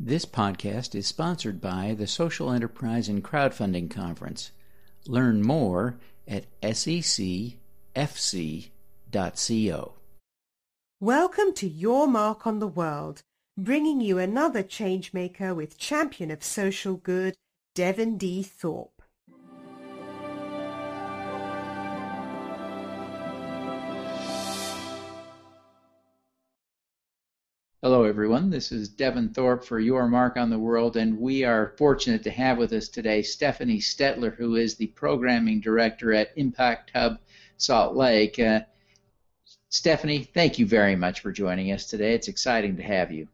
This 0.00 0.24
podcast 0.24 0.94
is 0.94 1.06
sponsored 1.06 1.60
by 1.60 1.94
the 1.96 2.06
Social 2.06 2.50
Enterprise 2.50 3.08
and 3.08 3.22
Crowdfunding 3.22 3.90
Conference. 3.90 4.50
Learn 5.06 5.42
more 5.42 5.96
at 6.26 6.46
secfc.co. 6.60 7.52
Welcome 11.00 11.52
to 11.54 11.68
Your 11.68 12.06
Mark 12.08 12.46
on 12.46 12.58
the 12.58 12.66
World, 12.66 13.22
bringing 13.56 14.00
you 14.00 14.18
another 14.18 14.62
changemaker 14.62 15.54
with 15.54 15.78
champion 15.78 16.30
of 16.30 16.42
social 16.42 16.96
good, 16.96 17.34
Devin 17.74 18.16
D. 18.18 18.42
Thorpe. 18.42 19.01
Hello, 27.84 28.04
everyone. 28.04 28.48
This 28.48 28.70
is 28.70 28.88
Devin 28.88 29.30
Thorpe 29.30 29.64
for 29.64 29.80
Your 29.80 30.06
Mark 30.06 30.36
on 30.36 30.50
the 30.50 30.58
World, 30.60 30.96
and 30.96 31.18
we 31.18 31.42
are 31.42 31.74
fortunate 31.76 32.22
to 32.22 32.30
have 32.30 32.56
with 32.56 32.72
us 32.72 32.88
today 32.88 33.22
Stephanie 33.22 33.80
Stettler, 33.80 34.32
who 34.36 34.54
is 34.54 34.76
the 34.76 34.86
programming 34.86 35.58
director 35.58 36.12
at 36.12 36.30
Impact 36.36 36.92
Hub 36.94 37.18
Salt 37.56 37.96
Lake. 37.96 38.38
Uh, 38.38 38.60
Stephanie, 39.68 40.22
thank 40.32 40.60
you 40.60 40.64
very 40.64 40.94
much 40.94 41.18
for 41.18 41.32
joining 41.32 41.72
us 41.72 41.86
today. 41.86 42.14
It's 42.14 42.28
exciting 42.28 42.76
to 42.76 42.84
have 42.84 43.10
you. 43.10 43.26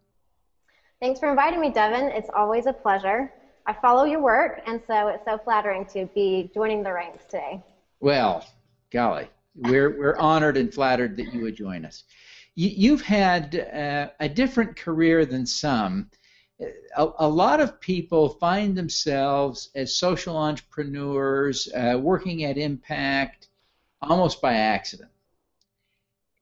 Thanks 0.99 1.21
for 1.21 1.29
inviting 1.29 1.61
me, 1.61 1.69
Devin. 1.69 2.07
It's 2.07 2.31
always 2.35 2.65
a 2.65 2.73
pleasure. 2.73 3.31
I 3.67 3.75
follow 3.75 4.05
your 4.05 4.23
work, 4.23 4.63
and 4.67 4.81
so 4.87 5.09
it's 5.09 5.27
so 5.27 5.37
flattering 5.37 5.85
to 5.93 6.07
be 6.15 6.51
joining 6.55 6.83
the 6.83 6.95
ranks 6.95 7.25
today. 7.27 7.63
Well, 8.01 8.47
golly, 8.91 9.29
we're, 9.55 9.91
we're 9.91 10.17
honored 10.17 10.57
and 10.57 10.73
flattered 10.73 11.19
that 11.19 11.35
you 11.35 11.43
would 11.43 11.55
join 11.55 11.85
us 11.85 12.05
you, 12.59 12.97
have 12.97 13.07
had 13.07 13.55
uh, 13.73 14.11
a 14.19 14.29
different 14.29 14.75
career 14.77 15.25
than 15.25 15.47
some. 15.47 16.11
A, 16.97 17.09
a, 17.21 17.29
lot 17.29 17.61
of 17.61 17.81
people 17.81 18.31
find 18.31 18.77
themselves 18.77 19.71
as 19.77 19.95
social 19.95 20.37
entrepreneurs 20.37 21.69
uh, 21.73 21.97
working 22.01 22.43
at 22.43 22.59
Impact 22.59 23.47
almost 24.03 24.43
by 24.43 24.55
accident. 24.55 25.11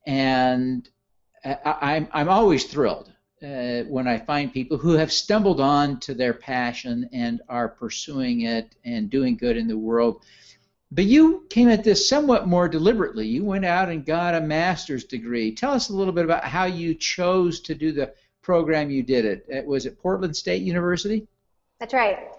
And 0.06 0.88
I, 1.44 1.96
am 1.96 2.08
I'm 2.12 2.30
always 2.30 2.64
thrilled 2.64 3.12
uh, 3.42 3.82
when 3.82 4.08
I 4.08 4.18
find 4.18 4.50
people 4.50 4.78
who 4.78 4.92
have 4.92 5.12
stumbled 5.12 5.60
on 5.60 6.00
to 6.00 6.14
their 6.14 6.32
passion 6.32 7.10
and 7.12 7.42
are 7.50 7.68
pursuing 7.68 8.42
it 8.42 8.74
and 8.86 9.10
doing 9.10 9.36
good 9.36 9.58
in 9.58 9.68
the 9.68 9.76
world 9.76 10.22
but 10.96 11.04
you 11.04 11.44
came 11.50 11.68
at 11.68 11.84
this 11.84 12.08
somewhat 12.08 12.48
more 12.48 12.70
deliberately. 12.70 13.26
You 13.26 13.44
went 13.44 13.66
out 13.66 13.90
and 13.90 14.04
got 14.04 14.34
a 14.34 14.40
master's 14.40 15.04
degree. 15.04 15.54
Tell 15.54 15.72
us 15.72 15.90
a 15.90 15.92
little 15.92 16.12
bit 16.12 16.24
about 16.24 16.44
how 16.44 16.64
you 16.64 16.94
chose 16.94 17.60
to 17.60 17.74
do 17.74 17.92
the 17.92 18.14
program 18.40 18.90
you 18.90 19.02
did 19.02 19.26
it. 19.26 19.66
Was 19.66 19.84
it 19.84 20.00
Portland 20.00 20.34
State 20.34 20.62
University? 20.62 21.26
That's 21.80 21.92
right. 21.92 22.30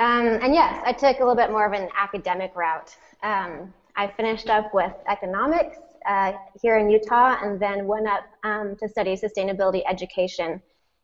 Um, 0.00 0.26
and 0.42 0.52
yes, 0.52 0.82
I 0.84 0.92
took 0.92 1.18
a 1.18 1.20
little 1.20 1.36
bit 1.36 1.52
more 1.52 1.64
of 1.64 1.74
an 1.74 1.88
academic 1.96 2.56
route. 2.56 2.96
Um, 3.22 3.72
I 3.94 4.08
finished 4.08 4.48
up 4.50 4.74
with 4.74 4.92
economics 5.08 5.76
uh, 6.08 6.32
here 6.60 6.78
in 6.78 6.90
Utah 6.90 7.36
and 7.40 7.60
then 7.60 7.86
went 7.86 8.08
up 8.08 8.24
um, 8.42 8.74
to 8.80 8.88
study 8.88 9.14
sustainability 9.14 9.82
education 9.88 10.60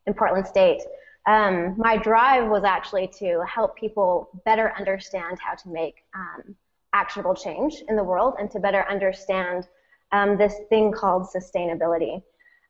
in 0.09 0.15
Portland 0.15 0.49
State. 0.49 0.81
Um, 1.27 1.77
my 1.79 1.97
drive 1.97 2.51
was 2.51 2.65
actually 2.65 3.07
to 3.19 3.45
help 3.47 3.77
people 3.77 4.31
better 4.45 4.73
understand 4.77 5.39
how 5.39 5.55
to 5.55 5.69
make 5.69 6.03
um, 6.13 6.57
actionable 6.93 7.35
change 7.35 7.83
in 7.89 7.97
the 7.97 8.05
world 8.05 8.35
and 8.39 8.51
to 8.51 8.61
better 8.61 8.85
understand 8.91 9.67
um, 10.13 10.37
this 10.37 10.55
thing 10.69 10.93
called 10.93 11.27
sustainability. 11.35 12.23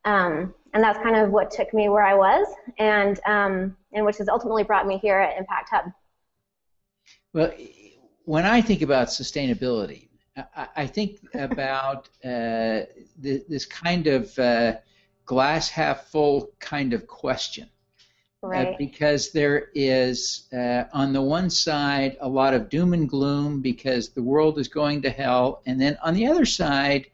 Um, 0.04 0.54
and 0.74 0.82
that's 0.82 0.98
kind 0.98 1.16
of 1.16 1.30
what 1.30 1.50
took 1.50 1.72
me 1.72 1.88
where 1.88 2.04
I 2.04 2.14
was, 2.14 2.46
and 2.78 3.18
um, 3.26 3.76
and 3.92 4.04
which 4.04 4.18
has 4.18 4.28
ultimately 4.28 4.62
brought 4.62 4.86
me 4.86 4.98
here 4.98 5.18
at 5.18 5.36
Impact 5.38 5.70
Hub. 5.70 5.92
Well, 7.32 7.52
when 8.24 8.44
I 8.44 8.60
think 8.60 8.82
about 8.82 9.08
sustainability, 9.08 10.08
I, 10.36 10.68
I 10.76 10.86
think 10.86 11.20
about 11.34 12.08
uh, 12.24 12.82
this 13.18 13.66
kind 13.66 14.06
of 14.06 14.38
uh, 14.38 14.76
glass 15.24 15.68
half 15.68 16.06
full 16.06 16.50
kind 16.60 16.92
of 16.92 17.06
question. 17.06 17.68
Uh, 18.42 18.46
right. 18.46 18.68
Uh, 18.68 18.76
because 18.78 19.32
there 19.32 19.68
is, 19.74 20.48
uh, 20.52 20.84
on 20.92 21.12
the 21.12 21.20
one 21.22 21.50
side, 21.50 22.16
a 22.20 22.28
lot 22.28 22.54
of 22.54 22.68
doom 22.68 22.92
and 22.92 23.08
gloom 23.08 23.60
because 23.60 24.10
the 24.10 24.22
world 24.22 24.58
is 24.58 24.68
going 24.68 25.02
to 25.02 25.10
hell, 25.10 25.60
and 25.66 25.80
then 25.80 25.98
on 26.04 26.14
the 26.14 26.26
other 26.26 26.44
side, 26.44 27.06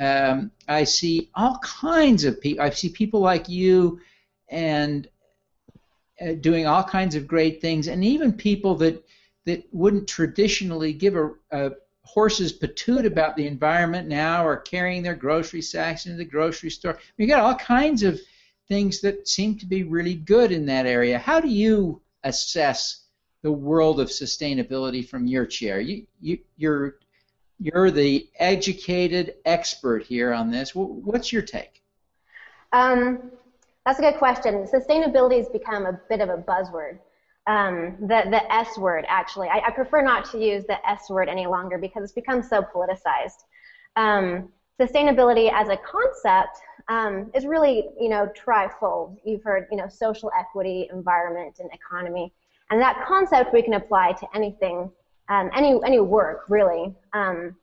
um, 0.00 0.50
I 0.66 0.82
see 0.82 1.30
all 1.36 1.58
kinds 1.58 2.24
of 2.24 2.40
people. 2.40 2.64
I 2.64 2.70
see 2.70 2.88
people 2.88 3.20
like 3.20 3.48
you, 3.48 4.00
and 4.48 5.06
uh, 6.20 6.32
doing 6.32 6.66
all 6.66 6.82
kinds 6.82 7.14
of 7.14 7.28
great 7.28 7.60
things, 7.60 7.86
and 7.86 8.04
even 8.04 8.32
people 8.32 8.74
that 8.76 9.04
that 9.44 9.64
wouldn't 9.72 10.08
traditionally 10.08 10.92
give 10.92 11.14
a, 11.14 11.30
a 11.52 11.70
horse's 12.02 12.52
patoot 12.52 13.06
about 13.06 13.36
the 13.36 13.46
environment 13.46 14.08
now 14.08 14.44
are 14.44 14.56
carrying 14.56 15.02
their 15.02 15.14
grocery 15.14 15.62
sacks 15.62 16.06
into 16.06 16.16
the 16.16 16.24
grocery 16.24 16.70
store. 16.70 16.98
We 17.18 17.26
got 17.26 17.40
all 17.40 17.54
kinds 17.54 18.02
of 18.02 18.20
things 18.68 19.00
that 19.02 19.28
seem 19.28 19.58
to 19.58 19.66
be 19.66 19.82
really 19.82 20.14
good 20.14 20.52
in 20.52 20.66
that 20.66 20.86
area. 20.86 21.18
How 21.18 21.40
do 21.40 21.48
you 21.48 22.00
assess 22.22 23.04
the 23.42 23.52
world 23.52 24.00
of 24.00 24.08
sustainability 24.08 25.06
from 25.06 25.26
your 25.26 25.46
chair? 25.46 25.80
You, 25.80 26.06
you, 26.20 26.38
you're 26.56 26.96
you're 27.60 27.90
the 27.90 28.28
educated 28.38 29.36
expert 29.44 30.02
here 30.02 30.32
on 30.32 30.50
this. 30.50 30.74
What's 30.74 31.32
your 31.32 31.42
take? 31.42 31.82
Um, 32.72 33.30
that's 33.86 33.98
a 33.98 34.02
good 34.02 34.16
question. 34.18 34.66
Sustainability 34.66 35.38
has 35.38 35.48
become 35.48 35.86
a 35.86 36.00
bit 36.08 36.20
of 36.20 36.28
a 36.28 36.36
buzzword. 36.36 36.98
Um, 37.46 37.96
the, 38.00 38.24
the 38.30 38.52
S 38.52 38.76
word, 38.78 39.04
actually. 39.06 39.48
I, 39.48 39.58
I, 39.66 39.70
prefer 39.70 40.00
not 40.00 40.24
to 40.30 40.42
use 40.42 40.64
the 40.66 40.78
S 40.88 41.10
word 41.10 41.28
any 41.28 41.46
longer 41.46 41.76
because 41.76 42.02
it's 42.02 42.12
become 42.12 42.42
so 42.42 42.62
politicized. 42.62 43.44
Um, 43.96 44.48
sustainability 44.80 45.52
as 45.52 45.68
a 45.68 45.76
concept 45.76 46.58
um, 46.88 47.30
is 47.34 47.46
really, 47.46 47.88
you 47.98 48.08
know, 48.08 48.30
trifold. 48.36 49.16
You've 49.24 49.42
heard, 49.42 49.66
you 49.70 49.76
know, 49.76 49.88
social 49.88 50.30
equity, 50.38 50.88
environment, 50.92 51.56
and 51.60 51.70
economy. 51.72 52.32
And 52.70 52.80
that 52.80 53.04
concept 53.06 53.52
we 53.52 53.62
can 53.62 53.74
apply 53.74 54.12
to 54.12 54.26
anything, 54.34 54.90
um, 55.28 55.50
any, 55.54 55.78
any 55.84 56.00
work, 56.00 56.44
really. 56.48 56.94
Um, 57.12 57.56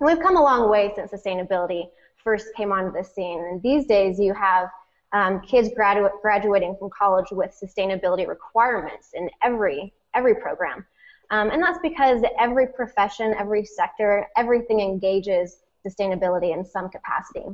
we've 0.00 0.20
come 0.20 0.36
a 0.36 0.42
long 0.42 0.70
way 0.70 0.92
since 0.94 1.10
sustainability 1.12 1.88
first 2.22 2.54
came 2.56 2.72
onto 2.72 2.96
the 2.96 3.04
scene. 3.04 3.40
And 3.40 3.62
these 3.62 3.86
days 3.86 4.18
you 4.18 4.32
have 4.34 4.68
um, 5.12 5.40
kids 5.40 5.68
gradu- 5.78 6.10
graduating 6.22 6.76
from 6.78 6.90
college 6.90 7.26
with 7.30 7.54
sustainability 7.62 8.26
requirements 8.26 9.10
in 9.14 9.30
every, 9.42 9.92
every 10.14 10.34
program. 10.34 10.86
Um, 11.30 11.50
and 11.50 11.62
that's 11.62 11.78
because 11.82 12.22
every 12.38 12.66
profession, 12.66 13.34
every 13.38 13.64
sector, 13.64 14.26
everything 14.36 14.80
engages 14.80 15.60
sustainability 15.86 16.52
in 16.52 16.64
some 16.64 16.88
capacity. 16.88 17.46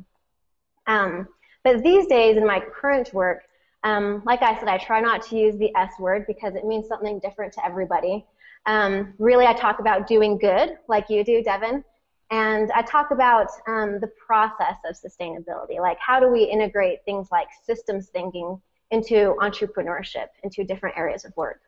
Um, 0.87 1.29
but 1.65 1.83
these 1.83 2.07
days, 2.07 2.37
in 2.37 2.47
my 2.47 2.61
current 2.61 3.13
work, 3.13 3.43
um, 3.83 4.23
like 4.25 4.43
I 4.43 4.59
said, 4.59 4.69
I 4.69 4.79
try 4.79 5.01
not 5.01 5.23
to 5.29 5.37
use 5.37 5.57
the 5.57 5.75
S 5.77 5.93
word 5.99 6.27
because 6.27 6.55
it 6.55 6.65
means 6.65 6.89
something 6.89 7.19
different 7.21 7.53
to 7.55 7.65
everybody. 7.65 8.27
Um, 8.67 9.15
really, 9.19 9.47
I 9.47 9.55
talk 9.55 9.81
about 9.81 10.07
doing 10.07 10.39
good, 10.39 10.79
like 10.89 11.09
you 11.09 11.25
do, 11.25 11.43
Devin, 11.43 11.83
and 12.31 12.71
I 12.73 12.83
talk 12.83 13.11
about 13.11 13.49
um, 13.67 13.99
the 14.01 14.11
process 14.25 14.77
of 14.85 14.97
sustainability, 14.97 15.81
like 15.81 15.99
how 15.99 16.21
do 16.21 16.29
we 16.29 16.45
integrate 16.45 17.05
things 17.05 17.29
like 17.33 17.49
systems 17.65 18.09
thinking 18.09 18.61
into 18.91 19.37
entrepreneurship, 19.41 20.27
into 20.43 20.65
different 20.65 20.97
areas 20.97 21.25
of 21.25 21.37
work. 21.37 21.61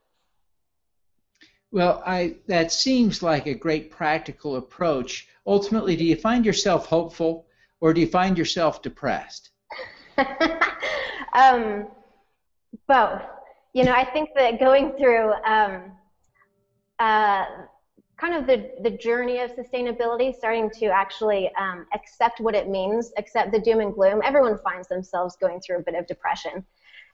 Well, 1.72 2.02
I, 2.06 2.36
that 2.48 2.70
seems 2.70 3.22
like 3.22 3.46
a 3.46 3.54
great 3.54 3.90
practical 3.90 4.56
approach. 4.56 5.26
Ultimately, 5.46 5.96
do 5.96 6.04
you 6.04 6.16
find 6.16 6.44
yourself 6.44 6.86
hopeful 6.86 7.46
or 7.80 7.94
do 7.94 8.00
you 8.02 8.06
find 8.06 8.36
yourself 8.36 8.82
depressed? 8.82 9.50
um, 11.32 11.86
both. 12.86 13.22
You 13.72 13.84
know, 13.84 13.92
I 13.92 14.04
think 14.04 14.30
that 14.36 14.60
going 14.60 14.92
through 14.98 15.32
um, 15.44 15.92
uh, 16.98 17.46
kind 18.18 18.34
of 18.34 18.46
the, 18.46 18.70
the 18.82 18.90
journey 18.90 19.40
of 19.40 19.50
sustainability, 19.56 20.34
starting 20.34 20.68
to 20.78 20.86
actually 20.86 21.50
um, 21.58 21.86
accept 21.94 22.38
what 22.38 22.54
it 22.54 22.68
means, 22.68 23.12
accept 23.16 23.50
the 23.50 23.58
doom 23.58 23.80
and 23.80 23.94
gloom, 23.94 24.20
everyone 24.22 24.58
finds 24.62 24.88
themselves 24.88 25.36
going 25.40 25.58
through 25.60 25.78
a 25.78 25.82
bit 25.82 25.94
of 25.94 26.06
depression. 26.06 26.64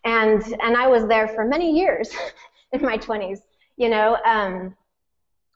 And, 0.05 0.43
and 0.61 0.77
I 0.77 0.89
was 0.89 1.07
there 1.07 1.29
for 1.29 1.45
many 1.45 1.79
years 1.79 2.11
in 2.73 2.83
my 2.83 2.99
20s, 2.99 3.39
you 3.79 3.89
know. 3.89 4.19
Um, 4.27 4.77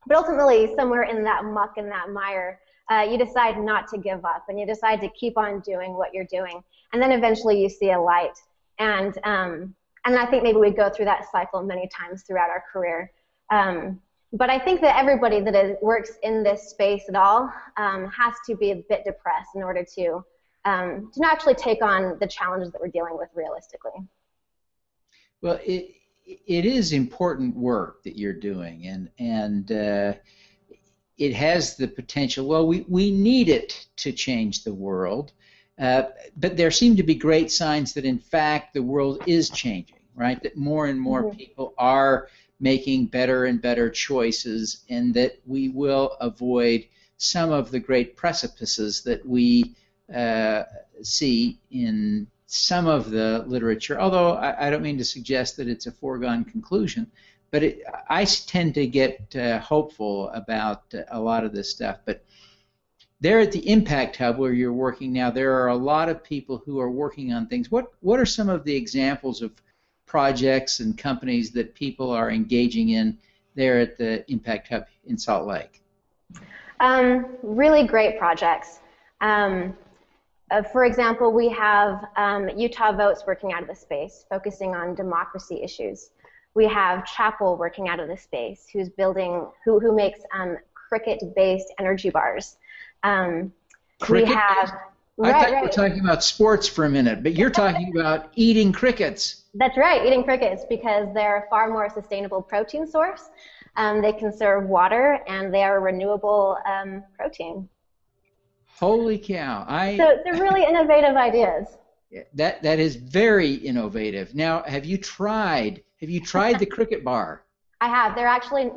but 0.07 0.17
ultimately, 0.17 0.75
somewhere 0.75 1.03
in 1.03 1.23
that 1.25 1.45
muck 1.45 1.75
and 1.77 1.91
that 1.91 2.11
mire, 2.11 2.61
uh, 2.91 3.03
you 3.03 3.17
decide 3.17 3.59
not 3.59 3.89
to 3.89 3.99
give 3.99 4.25
up 4.25 4.45
and 4.49 4.59
you 4.59 4.67
decide 4.67 5.01
to 5.01 5.09
keep 5.11 5.39
on 5.39 5.61
doing 5.61 5.95
what 5.95 6.13
you're 6.13 6.25
doing. 6.25 6.63
And 6.93 7.01
then 7.01 7.13
eventually 7.13 7.61
you 7.61 7.69
see 7.69 7.93
a 7.93 8.01
light. 8.01 8.37
And, 8.79 9.17
um, 9.25 9.75
and 10.05 10.17
I 10.17 10.27
think 10.27 10.43
maybe 10.43 10.59
we 10.59 10.71
go 10.71 10.91
through 10.91 11.05
that 11.05 11.31
cycle 11.31 11.63
many 11.63 11.89
times 11.89 12.23
throughout 12.23 12.51
our 12.51 12.65
career. 12.73 13.13
Um, 13.51 14.01
but 14.33 14.51
I 14.51 14.59
think 14.59 14.81
that 14.81 14.99
everybody 14.99 15.41
that 15.41 15.55
is, 15.55 15.77
works 15.83 16.13
in 16.23 16.43
this 16.43 16.71
space 16.71 17.05
at 17.09 17.15
all 17.15 17.53
um, 17.77 18.11
has 18.11 18.35
to 18.47 18.57
be 18.57 18.73
a 18.73 18.77
bit 18.89 19.05
depressed 19.05 19.51
in 19.55 19.63
order 19.63 19.85
to, 19.95 20.25
um, 20.65 21.11
to 21.15 21.27
actually 21.27 21.55
take 21.55 21.83
on 21.83 22.19
the 22.19 22.27
challenges 22.27 22.73
that 22.73 22.81
we're 22.81 22.89
dealing 22.89 23.17
with 23.17 23.29
realistically. 23.35 23.93
Well, 25.43 25.61
it 25.65 25.95
it 26.27 26.65
is 26.65 26.93
important 26.93 27.57
work 27.57 28.03
that 28.05 28.17
you're 28.17 28.33
doing, 28.33 28.87
and 28.87 29.11
and 29.19 29.73
uh, 29.73 30.15
it 31.19 31.35
has 31.35 31.77
the 31.77 31.89
potential. 31.89 32.47
Well, 32.47 32.67
we 32.67 32.85
we 32.89 33.11
need 33.11 33.49
it 33.49 33.87
to 33.97 34.13
change 34.13 34.65
the 34.65 34.75
world, 34.75 35.33
uh, 35.79 36.05
but 36.37 36.57
there 36.57 36.71
seem 36.71 36.97
to 36.97 37.03
be 37.03 37.15
great 37.15 37.51
signs 37.51 37.93
that 37.95 38.05
in 38.05 38.19
fact 38.19 38.75
the 38.75 38.83
world 38.83 39.23
is 39.27 39.51
changing. 39.51 39.97
Right, 40.15 40.43
that 40.43 40.59
more 40.59 40.87
and 40.87 41.01
more 41.01 41.25
mm-hmm. 41.25 41.39
people 41.39 41.75
are 41.79 42.29
making 42.61 43.07
better 43.07 43.47
and 43.47 43.63
better 43.63 43.89
choices, 43.89 44.85
and 44.91 45.15
that 45.15 45.41
we 45.47 45.71
will 45.71 46.17
avoid 46.21 46.85
some 47.17 47.51
of 47.51 47.71
the 47.71 47.81
great 47.81 48.15
precipices 48.15 49.03
that 49.05 49.25
we 49.25 49.75
uh, 50.15 50.65
see 51.03 51.59
in 51.71 52.27
some 52.55 52.87
of 52.87 53.11
the 53.11 53.43
literature, 53.47 53.99
although 53.99 54.35
I, 54.35 54.67
I, 54.67 54.71
don't 54.71 54.83
mean 54.83 54.99
to 54.99 55.05
suggest 55.07 55.57
that 55.57 55.69
it's 55.69 55.87
a 55.87 55.91
foregone 55.91 56.45
conclusion, 56.45 57.11
but 57.51 57.63
it, 57.63 57.83
I 58.11 58.27
tend 58.27 58.75
to 58.75 58.87
get 58.87 59.35
uh, 59.35 59.59
hopeful 59.59 60.29
about 60.29 60.83
uh, 60.93 61.05
a 61.09 61.19
lot 61.19 61.45
of 61.45 61.55
this 61.55 61.71
stuff. 61.71 62.01
But 62.05 62.23
there 63.23 63.41
at 63.41 63.53
the 63.53 63.71
Impact 63.71 64.17
Hub 64.17 64.37
where 64.37 64.53
you're 64.53 64.71
working 64.71 65.15
now, 65.15 65.31
there 65.31 65.63
are 65.63 65.69
a 65.69 65.75
lot 65.75 66.11
of 66.11 66.23
people 66.23 66.59
who 66.59 66.79
are 66.79 66.91
working 66.91 67.33
on 67.33 67.47
things. 67.47 67.71
What 67.71 67.91
what 68.01 68.21
are 68.21 68.27
some 68.27 68.51
of 68.51 68.65
the 68.65 68.77
examples 68.77 69.41
of 69.41 69.53
projects 70.05 70.81
and 70.81 70.99
companies 70.99 71.53
that 71.53 71.75
people 71.75 72.11
are 72.11 72.31
engaging 72.31 72.91
in 72.91 73.17
there 73.55 73.81
at 73.81 73.97
the 73.97 74.31
Impact 74.31 74.69
Hub 74.69 74.85
in 75.07 75.17
Salt 75.17 75.47
Lake? 75.47 75.81
Um, 76.81 77.35
really 77.43 77.87
great 77.87 78.19
projects. 78.19 78.81
Um, 79.23 79.75
uh, 80.53 80.63
for 80.63 80.85
example, 80.85 81.33
we 81.33 81.49
have 81.49 82.05
um, 82.17 82.49
Utah 82.51 82.93
Votes 82.93 83.25
working 83.27 83.55
out 83.55 83.63
of 83.63 83.69
the 83.69 83.75
space, 83.75 84.27
focusing 84.29 84.75
on 84.75 84.95
democracy 84.95 85.63
issues. 85.63 86.11
We 86.55 86.67
have 86.67 87.05
Chapul 87.05 87.59
working 87.59 87.89
out 87.89 88.01
of 88.01 88.09
the 88.09 88.17
space, 88.19 88.67
who's 88.71 88.91
building, 88.91 89.47
who, 89.65 89.81
who 89.81 89.97
makes 89.97 90.21
um, 90.39 90.59
cricket-based 90.75 91.73
energy 91.79 92.11
bars. 92.11 92.59
Um, 93.03 93.53
cricket? 93.99 94.29
We 94.29 94.35
have. 94.35 94.73
I 95.23 95.31
right, 95.31 95.43
thought 95.43 95.51
you 95.51 95.63
were 95.63 95.69
talking 95.69 96.01
about 96.01 96.23
sports 96.23 96.69
for 96.69 96.85
a 96.85 96.91
minute, 96.91 97.23
but 97.23 97.35
you're 97.35 97.51
talking 97.51 97.97
about 97.99 98.31
eating 98.35 98.73
crickets. 98.73 99.45
That's 99.55 99.77
right, 99.79 100.05
eating 100.07 100.25
crickets 100.25 100.65
because 100.69 101.09
they're 101.15 101.45
a 101.45 101.49
far 101.49 101.71
more 101.71 101.89
sustainable 101.89 102.43
protein 102.43 102.87
source. 102.87 103.31
Um, 103.77 104.03
they 104.03 104.13
conserve 104.13 104.69
water 104.69 105.21
and 105.29 105.53
they 105.53 105.63
are 105.63 105.77
a 105.77 105.81
renewable 105.81 106.59
um, 106.67 107.05
protein. 107.17 107.69
Holy 108.83 109.17
cow! 109.17 109.65
I 109.69 109.97
so 109.97 110.19
they're 110.25 110.43
really 110.43 110.65
innovative 110.69 111.15
ideas. 111.15 111.69
That 112.35 112.65
that 112.65 112.81
is 112.81 112.97
very 112.97 113.53
innovative. 113.53 114.35
Now, 114.35 114.65
have 114.65 114.85
you 114.85 114.99
tried? 114.99 115.85
Have 116.01 116.11
you 116.11 116.19
tried 116.21 116.59
the 116.59 116.67
cricket 116.67 117.05
bar? 117.05 117.45
I 117.81 117.87
have. 117.87 118.17
They're 118.17 118.27
actually 118.27 118.73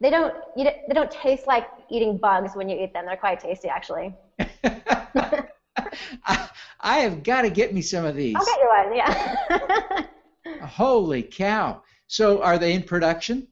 they 0.00 0.10
don't 0.10 0.32
you, 0.56 0.62
they 0.62 0.94
don't 0.94 1.10
taste 1.10 1.48
like 1.48 1.66
eating 1.90 2.18
bugs 2.18 2.54
when 2.54 2.68
you 2.68 2.80
eat 2.80 2.92
them. 2.92 3.06
They're 3.06 3.16
quite 3.16 3.40
tasty, 3.40 3.66
actually. 3.68 4.14
I, 4.62 6.48
I 6.80 6.98
have 6.98 7.24
got 7.24 7.42
to 7.42 7.50
get 7.50 7.74
me 7.74 7.82
some 7.82 8.04
of 8.04 8.14
these. 8.14 8.36
I'll 8.36 8.44
get 8.44 8.58
you 8.60 8.68
one. 8.68 8.96
Yeah. 8.96 10.66
Holy 10.66 11.24
cow! 11.24 11.82
So, 12.06 12.40
are 12.42 12.58
they 12.58 12.74
in 12.74 12.84
production? 12.84 13.48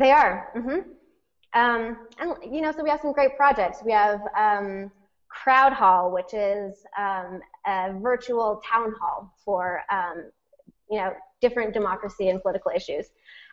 They 0.00 0.12
are. 0.12 0.48
Mm-hmm. 0.56 0.80
Um, 1.52 2.08
and 2.18 2.54
you 2.54 2.62
know, 2.62 2.72
so 2.72 2.82
we 2.82 2.88
have 2.88 3.02
some 3.02 3.12
great 3.12 3.36
projects. 3.36 3.82
We 3.84 3.92
have 3.92 4.22
um, 4.34 4.90
Crowd 5.42 5.72
Hall, 5.72 6.12
which 6.12 6.34
is 6.34 6.84
um, 6.96 7.40
a 7.66 7.92
virtual 8.00 8.62
town 8.64 8.94
hall 9.00 9.34
for 9.44 9.82
um, 9.90 10.30
you 10.88 10.98
know 10.98 11.12
different 11.40 11.74
democracy 11.74 12.28
and 12.28 12.40
political 12.40 12.70
issues. 12.74 13.06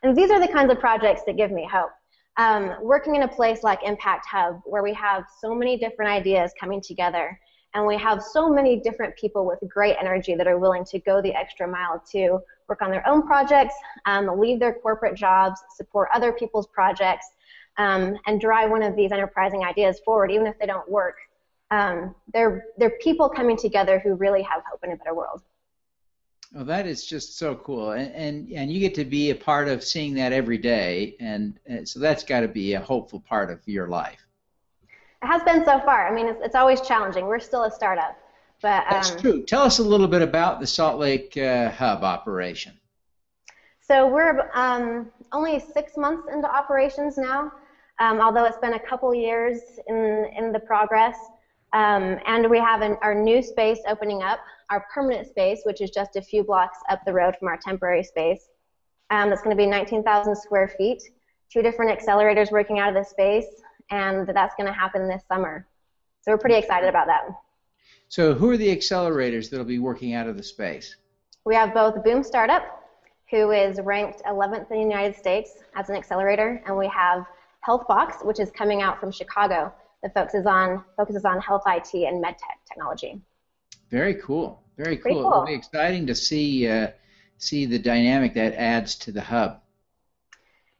And 0.03 0.15
these 0.15 0.30
are 0.30 0.39
the 0.39 0.47
kinds 0.47 0.71
of 0.71 0.80
projects 0.80 1.24
that 1.25 1.36
give 1.36 1.51
me 1.51 1.68
hope. 1.71 1.89
Um, 2.38 2.75
working 2.81 3.15
in 3.15 3.24
a 3.24 3.27
place 3.27 3.63
like 3.63 3.80
Impact 3.83 4.25
Hub, 4.27 4.62
where 4.65 4.83
we 4.83 4.94
have 4.94 5.24
so 5.41 5.56
many 5.56 5.77
different 5.77 6.12
ideas 6.12 6.51
coming 6.59 6.80
together, 6.80 7.39
and 7.74 7.86
we 7.86 7.97
have 7.97 8.21
so 8.21 8.50
many 8.50 8.80
different 8.80 9.15
people 9.18 9.45
with 9.45 9.59
great 9.68 9.95
energy 10.00 10.35
that 10.35 10.47
are 10.47 10.59
willing 10.59 10.85
to 10.85 11.00
go 11.00 11.21
the 11.21 11.33
extra 11.33 11.68
mile 11.68 12.01
to 12.12 12.39
work 12.68 12.83
on 12.83 12.92
their 12.92 13.06
own 13.07 13.25
projects, 13.25 13.74
um, 14.06 14.39
leave 14.39 14.59
their 14.59 14.74
corporate 14.74 15.18
jobs, 15.18 15.59
support 15.75 16.07
other 16.13 16.31
people's 16.31 16.68
projects, 16.68 17.25
um, 17.77 18.15
and 18.27 18.39
drive 18.39 18.69
one 18.69 18.83
of 18.83 18.95
these 18.95 19.12
enterprising 19.12 19.63
ideas 19.63 20.00
forward, 20.06 20.31
even 20.31 20.45
if 20.45 20.57
they 20.59 20.68
don't 20.68 20.89
work 20.89 21.15
um, 21.71 22.16
they're 22.33 22.66
they're 22.77 22.98
people 23.01 23.30
coming 23.30 23.57
together 23.57 24.00
who 24.00 24.16
really 24.16 24.42
have 24.42 24.63
hope 24.69 24.83
in 24.83 24.92
a 24.92 24.95
better 24.95 25.13
world. 25.13 25.42
Well, 26.54 26.66
that 26.66 26.88
is 26.88 27.06
just 27.06 27.38
so 27.38 27.56
cool, 27.56 27.92
and 27.92 28.12
and, 28.13 28.51
and 28.51 28.71
you 28.71 28.80
get 28.80 28.95
to 28.95 29.06
be 29.06 29.30
a 29.30 29.36
part 29.36 29.68
of 29.68 29.83
seeing 29.83 30.16
that 30.16 30.33
every 30.33 30.57
day, 30.57 31.16
and, 31.19 31.60
and 31.68 31.88
so 31.88 32.00
that's 32.00 32.24
got 32.24 32.42
to 32.42 32.48
be 32.48 32.74
a 32.74 32.81
hopeful 32.81 33.19
part 33.19 33.51
of 33.51 33.60
your 33.68 33.88
life. 33.88 34.25
It 35.21 35.27
has 35.27 35.44
been 35.44 35.63
so 35.63 35.80
far. 35.81 36.07
I 36.07 36.16
mean, 36.16 36.27
it's, 36.27 36.39
it's 36.44 36.56
always 36.56 36.81
challenging. 36.81 37.25
We're 37.25 37.39
still 37.39 37.66
a 37.66 37.71
startup, 37.71 38.18
but 38.63 38.83
um, 38.83 38.88
that's 38.89 39.21
true. 39.21 39.44
Tell 39.44 39.62
us 39.62 39.77
a 39.77 39.83
little 39.83 40.07
bit 40.07 40.24
about 40.24 40.60
the 40.60 40.66
Salt 40.66 40.98
Lake 41.00 41.38
uh, 41.38 41.69
Hub 41.69 42.04
operation. 42.04 42.74
So 43.81 44.07
we're 44.07 44.50
um, 44.56 45.12
only 45.31 45.60
six 45.60 45.98
months 45.98 46.27
into 46.31 46.48
operations 46.48 47.18
now, 47.18 47.51
um, 48.00 48.21
although 48.21 48.45
it's 48.45 48.57
been 48.57 48.74
a 48.74 48.80
couple 48.80 49.13
years 49.13 49.60
in 49.88 50.31
in 50.36 50.51
the 50.51 50.60
progress. 50.60 51.16
Um, 51.74 52.18
and 52.25 52.50
we 52.50 52.57
have 52.57 52.81
an, 52.81 52.98
our 53.01 53.13
new 53.13 53.42
space 53.44 53.80
opening 53.88 54.24
up, 54.24 54.39
our 54.69 54.86
permanent 54.94 55.27
space, 55.27 55.62
which 55.66 55.81
is 55.81 55.92
just 55.92 56.16
a 56.16 56.21
few 56.21 56.44
blocks 56.44 56.80
up 56.89 57.01
the 57.06 57.13
road 57.13 57.36
from 57.38 57.48
our 57.48 57.57
temporary 57.57 58.04
space. 58.04 58.50
Um, 59.12 59.30
that's 59.30 59.42
going 59.42 59.56
to 59.56 59.62
be 59.62 59.68
19,000 59.68 60.36
square 60.36 60.68
feet, 60.68 61.01
two 61.51 61.62
different 61.62 61.98
accelerators 61.98 62.51
working 62.51 62.80
out 62.80 62.89
of 62.89 62.95
the 62.95 63.04
space, 63.04 63.48
and 63.92 64.27
that's 64.27 64.56
going 64.56 64.68
to 64.68 64.74
happen 64.74 65.07
this 65.07 65.24
summer. 65.27 65.68
So 66.21 66.31
we're 66.31 66.38
pretty 66.38 66.57
excited 66.57 66.89
about 66.89 67.07
that. 67.07 67.24
So 68.10 68.33
who 68.33 68.50
are 68.50 68.57
the 68.57 68.75
accelerators 68.75 69.50
that 69.50 69.57
will 69.57 69.66
be 69.66 69.80
working 69.80 70.13
out 70.13 70.27
of 70.27 70.38
the 70.38 70.44
space? 70.44 70.95
We 71.45 71.56
have 71.56 71.74
both 71.74 72.04
Boom 72.04 72.24
Startup, 72.24 72.63
who 73.30 73.51
is 73.51 73.80
ranked 73.81 74.24
11th 74.24 74.71
in 74.71 74.77
the 74.77 74.83
United 74.83 75.16
States 75.16 75.54
as 75.75 75.89
an 75.89 75.95
accelerator, 75.95 76.62
and 76.66 76.75
we 76.75 76.88
have 76.88 77.25
HealthBox, 77.68 78.25
which 78.25 78.39
is 78.39 78.50
coming 78.51 78.81
out 78.81 79.00
from 79.00 79.12
Chicago 79.12 79.71
that 80.04 80.13
focuses 80.13 80.46
on 80.46 80.84
focuses 80.96 81.25
on 81.25 81.40
health 81.42 81.63
IT 81.68 81.94
and 81.94 82.24
medtech 82.24 82.57
technology. 82.68 83.22
Very 83.90 84.16
cool. 84.16 84.63
Very 84.78 84.98
cool. 84.98 85.24
cool. 85.24 85.31
It'll 85.31 85.46
be 85.46 85.54
exciting 85.54 86.07
to 86.07 86.16
see 86.16 86.68
uh, 86.68 86.90
see 87.38 87.66
the 87.66 87.80
dynamic 87.80 88.34
that 88.36 88.54
adds 88.54 88.96
to 88.96 89.12
the 89.12 89.22
hub. 89.22 89.62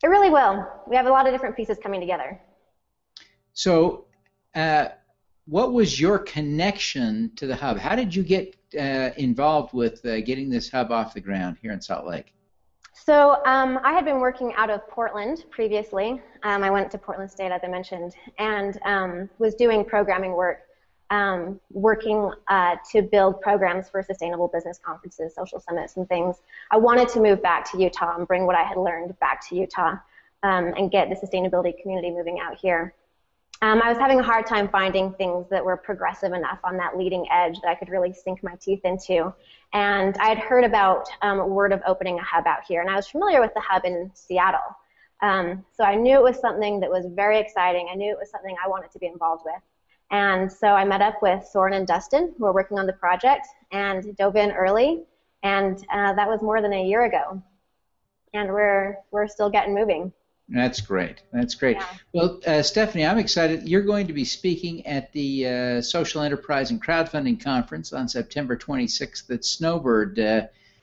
It 0.03 0.08
really 0.08 0.29
will. 0.29 0.65
We 0.88 0.96
have 0.96 1.08
a 1.08 1.10
lot 1.10 1.27
of 1.27 1.34
different 1.34 1.58
pieces 1.58 1.77
coming 1.82 2.00
together. 2.00 2.39
So, 3.53 4.05
uh, 4.55 4.89
what 5.46 5.74
was 5.74 6.00
your 6.00 6.20
connection 6.20 7.32
to 7.36 7.48
the 7.48 7.55
hub? 7.55 7.77
How 7.77 7.96
did 7.96 8.15
you 8.15 8.24
get 8.24 8.55
uh, 8.79 9.10
involved 9.17 9.74
with 9.74 10.05
uh, 10.05 10.22
getting 10.22 10.50
this 10.50 10.70
hub 10.70 10.91
off 10.91 11.13
the 11.13 11.20
ground 11.20 11.58
here 11.62 11.74
in 11.74 11.82
Salt 11.82 12.05
Lake? 12.05 12.34
So 12.93 13.43
um, 13.46 13.79
I 13.84 13.93
had 13.93 14.05
been 14.05 14.19
working 14.19 14.53
out 14.55 14.69
of 14.69 14.88
Portland 14.88 15.46
previously. 15.50 16.22
Um, 16.43 16.63
I 16.63 16.69
went 16.69 16.91
to 16.91 16.98
Portland 16.98 17.31
State, 17.31 17.51
as 17.51 17.62
I 17.63 17.67
mentioned, 17.67 18.15
and 18.38 18.79
um, 18.84 19.29
was 19.39 19.55
doing 19.55 19.86
programming 19.86 20.34
work, 20.34 20.62
um, 21.10 21.60
working 21.72 22.31
uh, 22.48 22.75
to 22.91 23.01
build 23.01 23.41
programs 23.41 23.89
for 23.89 24.03
sustainable 24.03 24.48
business 24.48 24.79
conferences, 24.84 25.34
social 25.36 25.60
summits, 25.60 25.98
and 25.98 26.08
things. 26.10 26.38
I 26.72 26.77
wanted 26.77 27.10
to 27.10 27.19
move 27.19 27.41
back 27.41 27.69
to 27.72 27.81
Utah 27.81 28.17
and 28.17 28.27
bring 28.27 28.46
what 28.46 28.55
I 28.55 28.63
had 28.63 28.77
learned 28.77 29.17
back 29.19 29.48
to 29.50 29.55
Utah 29.55 29.96
um, 30.43 30.74
and 30.77 30.91
get 30.91 31.10
the 31.10 31.15
sustainability 31.15 31.79
community 31.81 32.12
moving 32.12 32.39
out 32.39 32.58
here. 32.58 32.93
Um, 33.62 33.82
I 33.82 33.89
was 33.89 33.98
having 33.98 34.20
a 34.22 34.24
hard 34.24 34.46
time 34.46 34.70
finding 34.70 35.12
things 35.13 35.48
that 35.50 35.63
were 35.63 35.75
progressive 35.75 36.32
enough 36.32 36.60
on 36.63 36.78
that 36.78 36.98
leading 36.98 37.25
edge 37.30 37.60
that 37.62 37.70
I 37.70 37.75
could 37.75 37.89
really 37.89 38.13
sink 38.13 38.42
my 38.42 38.56
teeth 38.56 38.80
into. 38.86 39.34
And 39.74 40.18
I 40.18 40.30
had 40.30 40.38
heard 40.38 40.63
about 40.63 41.10
um, 41.22 41.50
word 41.50 41.74
of 41.74 41.82
opening 41.86 42.18
a 42.20 42.24
hub 42.24 42.48
out 42.48 42.63
here, 42.66 42.80
and 42.82 42.89
I 42.89 42.96
was 42.96 43.08
familiar 43.08 43.42
with 43.42 43.54
the 43.54 43.62
hub 43.62 43.84
in 43.84 44.10
Seattle. 44.13 44.78
Um, 45.22 45.66
so 45.75 45.84
I 45.84 45.96
knew 45.96 46.16
it 46.16 46.24
was 46.24 46.39
something 46.39 46.80
that 46.80 46.89
was 46.89 47.06
very 47.13 47.38
exciting. 47.38 47.89
I 47.92 47.96
knew 47.96 48.12
it 48.12 48.18
was 48.18 48.32
something 48.32 48.56
I 48.63 48.70
wanted 48.70 48.92
to 48.92 49.00
be 49.00 49.08
involved 49.08 49.44
with. 49.46 49.62
And 50.12 50.51
so 50.51 50.70
I 50.70 50.86
met 50.86 51.01
up 51.01 51.22
with 51.22 51.46
Soren 51.46 51.74
and 51.74 51.86
Dustin, 51.86 52.34
who 52.38 52.46
were 52.46 52.54
working 52.54 52.80
on 52.80 52.88
the 52.88 52.94
project, 52.94 53.46
and 53.72 54.16
dove 54.16 54.38
in 54.38 54.51
early. 54.51 55.04
And 55.44 55.78
uh, 55.94 56.13
that 56.13 56.28
was 56.28 56.42
more 56.42 56.62
than 56.62 56.74
a 56.74 56.84
year 56.84 57.04
ago. 57.04 57.42
And 58.34 58.50
we're, 58.50 58.98
we're 59.12 59.28
still 59.28 59.50
getting 59.50 59.75
moving. 59.75 60.13
That's 60.50 60.82
great. 60.82 61.22
That's 61.32 61.53
great. 61.53 61.77
Yeah. 61.77 61.86
Well, 62.13 62.39
uh, 62.48 62.62
Stephanie, 62.63 63.06
I'm 63.06 63.20
excited. 63.20 63.68
You're 63.68 63.84
going 63.84 64.08
to 64.08 64.13
be 64.13 64.25
speaking 64.25 64.86
at 64.88 65.12
the 65.13 65.48
uh, 65.48 65.82
Social 65.82 66.22
Enterprise 66.22 66.72
and 66.72 66.84
Crowdfunding 66.84 67.44
Conference 67.44 67.94
on 67.94 68.08
September 68.08 68.58
26th 68.58 69.29
at 69.29 69.46
Snowbird. 69.46 70.18
Uh, 70.18 70.24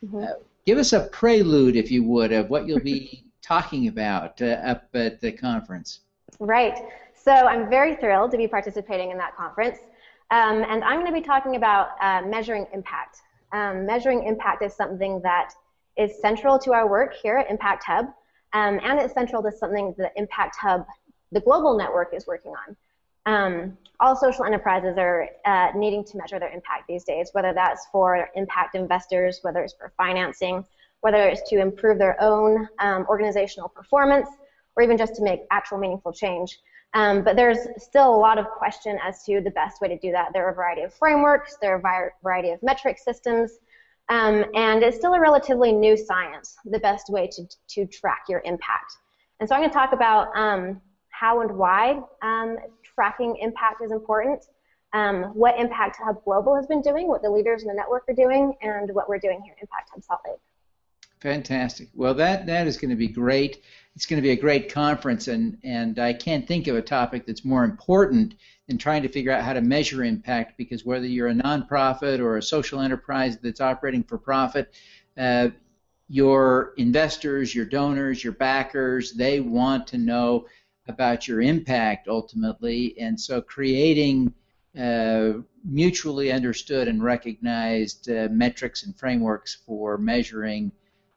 mm-hmm. 0.05 0.19
Uh, 0.19 0.27
give 0.65 0.79
us 0.79 0.93
a 0.93 1.01
prelude, 1.09 1.75
if 1.75 1.91
you 1.91 2.05
would, 2.05 2.33
of 2.33 2.49
what 2.49 2.69
you'll 2.69 2.79
be 2.81 3.25
talking 3.43 3.89
about 3.89 4.41
uh, 4.41 4.47
up 4.65 4.89
at 4.95 5.21
the 5.21 5.33
conference. 5.33 6.01
Right. 6.39 6.79
So 7.15 7.33
I'm 7.33 7.69
very 7.69 7.97
thrilled 7.97 8.31
to 8.33 8.37
be 8.37 8.47
participating 8.47 9.11
in 9.11 9.19
that 9.19 9.37
conference. 9.37 9.79
Um, 10.31 10.65
and 10.69 10.85
I'm 10.85 11.01
going 11.01 11.13
to 11.13 11.21
be 11.21 11.27
talking 11.27 11.57
about 11.57 11.91
uh, 12.01 12.23
measuring 12.27 12.67
impact. 12.73 13.19
Um, 13.53 13.87
measuring 13.87 14.25
impact 14.25 14.63
is 14.63 14.75
something 14.75 15.21
that 15.23 15.53
is 15.97 16.21
central 16.21 16.59
to 16.61 16.73
our 16.73 16.89
work 16.89 17.15
here 17.15 17.39
at 17.39 17.51
Impact 17.51 17.85
Hub, 17.85 18.07
um, 18.57 18.81
and 18.83 18.99
it's 18.99 19.13
central 19.13 19.43
to 19.43 19.53
something 19.53 19.95
that 19.99 20.13
Impact 20.17 20.57
Hub, 20.57 20.87
the 21.31 21.41
global 21.41 21.77
network, 21.77 22.15
is 22.15 22.27
working 22.27 22.53
on. 22.53 22.77
Um, 23.27 23.79
all 24.01 24.17
social 24.17 24.47
enterprises 24.47 24.97
are 24.97 25.29
uh, 25.45 25.73
needing 25.75 26.03
to 26.05 26.17
measure 26.17 26.39
their 26.39 26.51
impact 26.51 26.85
these 26.89 27.05
days, 27.05 27.29
whether 27.33 27.53
that's 27.53 27.87
for 27.93 28.31
impact 28.35 28.75
investors, 28.75 29.41
whether 29.43 29.63
it's 29.63 29.75
for 29.75 29.93
financing, 29.99 30.65
whether 31.01 31.29
it's 31.29 31.47
to 31.51 31.61
improve 31.61 31.99
their 31.99 32.17
own 32.23 32.67
um, 32.79 33.05
organizational 33.11 33.69
performance, 33.69 34.29
or 34.75 34.83
even 34.83 34.97
just 34.97 35.15
to 35.17 35.23
make 35.23 35.41
actual 35.51 35.77
meaningful 35.77 36.13
change. 36.13 36.59
Um, 36.95 37.23
but 37.23 37.37
there's 37.37 37.59
still 37.77 38.15
a 38.15 38.17
lot 38.17 38.39
of 38.39 38.47
question 38.47 38.99
as 39.05 39.23
to 39.25 39.43
the 39.43 39.51
best 39.51 39.83
way 39.83 39.89
to 39.89 39.99
do 39.99 40.13
that. 40.13 40.33
There 40.33 40.47
are 40.47 40.53
a 40.53 40.55
variety 40.55 40.81
of 40.81 40.95
frameworks, 40.95 41.59
there 41.61 41.75
are 41.75 42.09
a 42.09 42.23
variety 42.23 42.51
of 42.53 42.63
metric 42.63 42.97
systems, 42.99 43.59
um, 44.09 44.45
and 44.55 44.83
it's 44.83 44.97
still 44.97 45.15
a 45.15 45.21
relatively 45.21 45.73
new 45.73 45.97
science, 45.97 46.57
the 46.65 46.79
best 46.79 47.11
way 47.11 47.29
to, 47.33 47.45
to 47.69 47.87
track 47.87 48.25
your 48.29 48.41
impact. 48.45 48.93
And 49.41 49.49
so 49.49 49.55
I'm 49.55 49.61
going 49.61 49.71
to 49.71 49.75
talk 49.75 49.93
about 49.93 50.29
um, 50.37 50.81
how 51.11 51.41
and 51.41 51.57
why 51.57 52.01
um, 52.23 52.57
tracking 52.83 53.37
impact 53.37 53.83
is 53.83 53.91
important, 53.91 54.45
um, 54.93 55.25
what 55.35 55.59
Impact 55.59 55.97
Hub 56.03 56.23
Global 56.25 56.55
has 56.55 56.67
been 56.67 56.83
doing, 56.83 57.09
what 57.09 57.23
the 57.23 57.31
leaders 57.31 57.63
in 57.63 57.69
the 57.69 57.75
network 57.75 58.05
are 58.09 58.15
doing, 58.15 58.55
and 58.63 58.95
what 58.95 59.09
we're 59.09 59.19
doing 59.19 59.43
here 59.43 59.55
at 59.57 59.63
Impact 59.63 59.91
Hub 59.93 60.03
Salt 60.03 60.21
Lake. 60.27 60.39
Fantastic. 61.21 61.89
Well, 61.95 62.15
that 62.15 62.47
that 62.47 62.67
is 62.67 62.77
going 62.77 62.91
to 62.91 62.97
be 62.97 63.09
great. 63.09 63.63
It's 63.95 64.07
going 64.07 64.19
to 64.19 64.23
be 64.23 64.31
a 64.31 64.37
great 64.37 64.73
conference, 64.73 65.29
and 65.29 65.59
and 65.65 65.99
I 65.99 66.13
can't 66.13 66.47
think 66.47 66.67
of 66.67 66.77
a 66.77 66.83
topic 66.83 67.27
that's 67.27 67.45
more 67.45 67.65
important 67.65 68.35
than 68.69 68.79
trying 68.79 69.03
to 69.03 69.09
figure 69.09 69.33
out 69.33 69.45
how 69.45 69.53
to 69.53 69.61
measure 69.61 70.05
impact. 70.05 70.57
Because 70.57 70.85
whether 70.85 71.07
you're 71.07 71.29
a 71.29 71.35
nonprofit 71.35 72.19
or 72.19 72.37
a 72.37 72.43
social 72.43 72.81
enterprise 72.81 73.39
that's 73.39 73.61
operating 73.61 74.03
for 74.03 74.19
profit, 74.19 74.75
uh, 75.17 75.49
your 76.09 76.73
investors, 76.77 77.55
your 77.55 77.65
donors, 77.65 78.23
your 78.23 78.33
backers, 78.33 79.13
they 79.13 79.41
want 79.41 79.87
to 79.89 79.99
know 79.99 80.47
about 80.89 81.27
your 81.27 81.43
impact 81.43 82.07
ultimately, 82.09 82.97
and 82.99 83.21
so 83.21 83.41
creating 83.41 84.33
uh, 84.79 85.33
mutually 85.65 86.31
understood 86.31 86.87
and 86.87 87.03
recognized 87.03 88.09
uh, 88.11 88.29
metrics 88.31 88.85
and 88.85 88.97
frameworks 88.97 89.57
for 89.67 89.99
measuring 89.99 90.71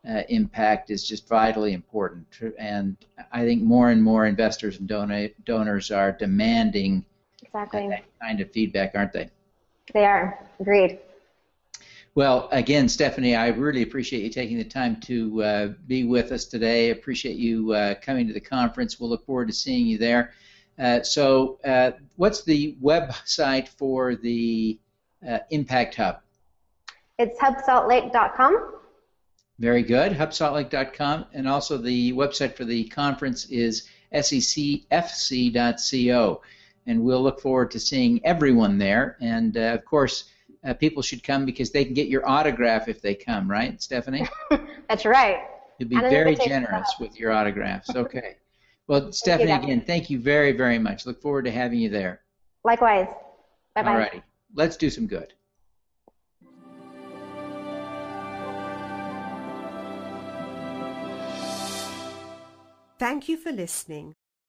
uh, 0.08 0.24
impact 0.30 0.90
is 0.90 1.08
just 1.08 1.28
vitally 1.28 1.74
important. 1.74 2.26
And 2.58 2.98
I 3.32 3.44
think 3.44 3.62
more 3.62 3.92
and 3.92 4.02
more 4.02 4.26
investors 4.26 4.80
and 4.80 4.88
donate, 4.88 5.44
donors 5.46 5.92
are 5.92 6.12
demanding 6.12 7.06
exactly. 7.54 7.88
that 7.90 8.04
kind 8.22 8.40
of 8.42 8.52
feedback, 8.52 8.92
aren't 8.96 9.14
they? 9.14 9.30
They 9.94 10.06
are. 10.06 10.40
Agreed. 10.60 11.00
Well, 12.16 12.50
again, 12.52 12.90
Stephanie, 12.90 13.36
I 13.36 13.48
really 13.48 13.84
appreciate 13.84 14.24
you 14.24 14.30
taking 14.30 14.58
the 14.58 14.64
time 14.64 15.00
to 15.02 15.44
uh, 15.44 15.68
be 15.88 16.04
with 16.04 16.32
us 16.32 16.46
today. 16.46 16.88
I 16.88 16.92
appreciate 16.92 17.38
you 17.38 17.72
uh, 17.72 17.96
coming 18.02 18.28
to 18.28 18.34
the 18.34 18.40
conference. 18.42 19.00
We'll 19.00 19.10
look 19.10 19.26
forward 19.26 19.48
to 19.48 19.54
seeing 19.54 19.86
you 19.86 19.98
there. 19.98 20.34
Uh, 20.78 21.02
so, 21.04 21.60
uh, 21.66 21.92
what's 22.16 22.44
the 22.44 22.76
website 22.82 23.68
for 23.68 24.16
the 24.16 24.80
uh, 25.28 25.40
Impact 25.52 25.96
Hub? 25.96 26.22
It's 27.18 27.40
hubsaltlake.com. 27.40 28.76
Very 29.60 29.84
good. 29.84 30.14
HubSaltLake.com. 30.14 31.26
And 31.34 31.48
also 31.48 31.78
the 31.78 32.14
website 32.14 32.56
for 32.56 32.64
the 32.64 32.86
conference 32.86 33.46
is 33.46 33.90
secfc.co. 34.14 34.82
And 36.90 37.04
we'll 37.04 37.22
look 37.22 37.40
forward 37.40 37.70
to 37.72 37.80
seeing 37.80 38.20
everyone 38.26 38.80
there. 38.80 39.16
And 39.22 39.56
uh, 39.56 39.76
of 39.76 39.86
course, 39.86 40.26
uh, 40.64 40.74
people 40.74 41.04
should 41.04 41.24
come 41.24 41.46
because 41.46 41.70
they 41.70 41.86
can 41.86 41.94
get 41.94 42.08
your 42.08 42.28
autograph 42.28 42.88
if 42.88 43.00
they 43.00 43.14
come, 43.14 43.50
right, 43.50 43.80
Stephanie? 43.80 44.28
That's 44.90 45.06
right. 45.06 45.38
You'd 45.78 45.90
be 45.90 46.00
very 46.00 46.36
generous 46.36 46.92
with 47.00 47.20
your 47.20 47.32
autographs. 47.32 47.96
Okay. 47.96 48.38
Well, 48.88 49.12
Stephanie, 49.12 49.52
again, 49.52 49.82
thank 49.86 50.10
you 50.10 50.20
very, 50.20 50.52
very 50.52 50.80
much. 50.80 51.06
Look 51.06 51.22
forward 51.22 51.46
to 51.46 51.52
having 51.52 51.78
you 51.78 51.90
there. 51.90 52.22
Likewise. 52.64 53.08
Bye 53.76 53.84
bye. 53.84 53.92
All 53.92 53.98
righty. 53.98 54.24
Let's 54.56 54.76
do 54.76 54.90
some 54.90 55.06
good. 55.06 55.34
Thank 62.98 63.30
you 63.30 63.38
for 63.38 63.52
listening. 63.52 64.16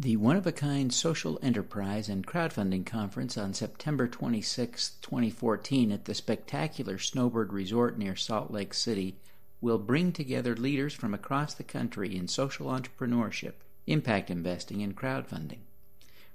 The 0.00 0.16
One 0.16 0.36
of 0.36 0.46
a 0.46 0.52
Kind 0.52 0.94
Social 0.94 1.38
Enterprise 1.42 2.08
and 2.08 2.26
Crowdfunding 2.26 2.86
Conference 2.86 3.36
on 3.36 3.52
September 3.52 4.08
26, 4.08 4.92
2014, 5.02 5.92
at 5.92 6.06
the 6.06 6.14
spectacular 6.14 6.96
Snowbird 6.96 7.52
Resort 7.52 7.98
near 7.98 8.16
Salt 8.16 8.50
Lake 8.50 8.72
City 8.72 9.16
will 9.60 9.76
bring 9.76 10.12
together 10.12 10.56
leaders 10.56 10.94
from 10.94 11.12
across 11.12 11.52
the 11.52 11.64
country 11.64 12.16
in 12.16 12.28
social 12.28 12.68
entrepreneurship, 12.68 13.52
impact 13.86 14.30
investing, 14.30 14.82
and 14.82 14.96
crowdfunding. 14.96 15.58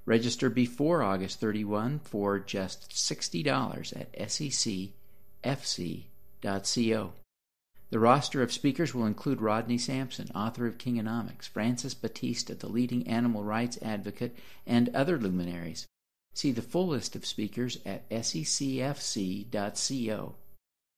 Register 0.04 0.48
before 0.48 1.02
August 1.02 1.40
31 1.40 1.98
for 1.98 2.38
just 2.38 2.90
$60 2.90 4.00
at 4.00 4.12
secfc.co. 4.12 4.92
The 7.90 8.00
roster 8.00 8.42
of 8.42 8.52
speakers 8.52 8.94
will 8.94 9.06
include 9.06 9.40
Rodney 9.40 9.78
Sampson, 9.78 10.28
author 10.34 10.66
of 10.66 10.76
Kingonomics, 10.76 11.48
Francis 11.48 11.94
Battista, 11.94 12.56
the 12.56 12.68
leading 12.68 13.06
animal 13.06 13.44
rights 13.44 13.78
advocate, 13.80 14.36
and 14.66 14.88
other 14.88 15.16
luminaries. 15.18 15.86
See 16.34 16.50
the 16.50 16.62
full 16.62 16.88
list 16.88 17.14
of 17.14 17.24
speakers 17.24 17.78
at 17.86 18.08
secfc.co. 18.10 19.44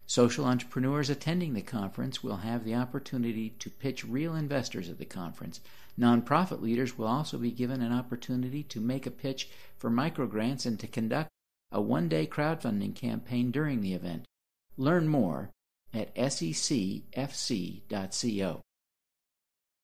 Social 0.07 0.47
entrepreneurs 0.47 1.11
attending 1.11 1.53
the 1.53 1.61
conference 1.61 2.25
will 2.25 2.39
have 2.39 2.65
the 2.65 2.75
opportunity 2.75 3.51
to 3.59 3.69
pitch 3.69 4.07
real 4.07 4.35
investors 4.35 4.89
at 4.89 4.97
the 4.97 5.05
conference. 5.05 5.61
Nonprofit 5.99 6.63
leaders 6.63 6.97
will 6.97 7.07
also 7.07 7.37
be 7.37 7.51
given 7.51 7.83
an 7.83 7.93
opportunity 7.93 8.63
to 8.63 8.81
make 8.81 9.05
a 9.07 9.11
pitch 9.11 9.51
for 9.77 9.91
microgrants 9.91 10.65
and 10.65 10.81
to 10.81 10.87
conduct 10.87 11.29
a 11.71 11.83
one 11.83 12.09
day 12.09 12.27
crowdfunding 12.27 12.95
campaign 12.95 13.51
during 13.51 13.83
the 13.83 13.93
event. 13.93 14.25
Learn 14.79 15.07
more 15.07 15.51
at 15.93 16.15
secfc.co. 16.15 17.11